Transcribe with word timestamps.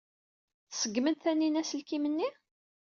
Tṣeggem-d 0.69 1.17
Taninna 1.23 1.61
aselkim-nni? 1.61 2.29